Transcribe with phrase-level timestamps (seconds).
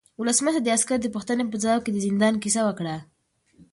[0.21, 2.95] ولسمشر د عسکر د پوښتنې په ځواب کې د زندان کیسه وکړه.